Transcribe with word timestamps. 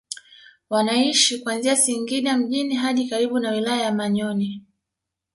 Wanaishi 0.69 1.37
kuanzia 1.39 1.75
Singida 1.75 2.37
mjini 2.37 2.75
hadi 2.75 3.07
karibu 3.09 3.39
na 3.39 3.51
wilaya 3.51 3.81
ya 3.83 3.91
Manyoni 3.91 4.65